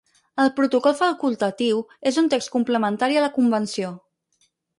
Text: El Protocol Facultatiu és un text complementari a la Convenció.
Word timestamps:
El 0.43 0.47
Protocol 0.59 0.95
Facultatiu 1.01 1.83
és 2.13 2.17
un 2.23 2.31
text 2.35 2.53
complementari 2.57 3.21
a 3.21 3.25
la 3.27 3.29
Convenció. 3.37 3.95